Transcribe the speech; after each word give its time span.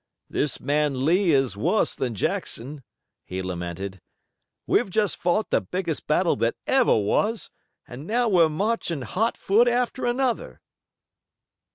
"This 0.31 0.59
man 0.59 1.05
Lee 1.05 1.29
is 1.29 1.55
worse 1.55 1.93
than 1.93 2.15
Jackson," 2.15 2.81
he 3.23 3.43
lamented. 3.43 4.01
"We've 4.65 4.89
just 4.89 5.15
fought 5.15 5.51
the 5.51 5.61
biggest 5.61 6.07
battle 6.07 6.35
that 6.37 6.55
ever 6.65 6.97
was, 6.97 7.51
and 7.87 8.07
now 8.07 8.27
we're 8.27 8.49
marching 8.49 9.03
hot 9.03 9.37
foot 9.37 9.67
after 9.67 10.07
another." 10.07 10.59